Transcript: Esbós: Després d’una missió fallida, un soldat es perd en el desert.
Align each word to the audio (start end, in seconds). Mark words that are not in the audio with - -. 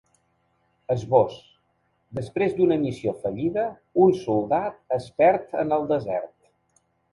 Esbós: 0.93 1.35
Després 2.21 2.55
d’una 2.61 2.79
missió 2.87 3.13
fallida, 3.27 3.67
un 4.07 4.17
soldat 4.23 4.99
es 5.01 5.09
perd 5.23 5.57
en 5.65 5.79
el 5.81 5.89
desert. 5.95 6.35